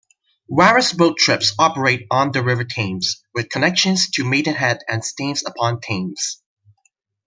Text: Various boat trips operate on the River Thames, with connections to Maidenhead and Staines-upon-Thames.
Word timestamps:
Various 0.49 0.93
boat 0.93 1.17
trips 1.19 1.53
operate 1.59 2.07
on 2.09 2.31
the 2.31 2.41
River 2.43 2.63
Thames, 2.63 3.23
with 3.35 3.51
connections 3.51 4.09
to 4.15 4.23
Maidenhead 4.25 4.79
and 4.87 5.05
Staines-upon-Thames. 5.05 6.41